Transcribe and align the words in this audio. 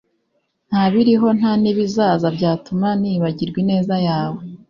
ntabiriho 0.69 1.27
ntanibizaza 1.37 2.27
byatuma 2.37 2.87
nibagirwa 3.01 3.57
ineza 3.63 3.95
yawe 4.07 4.41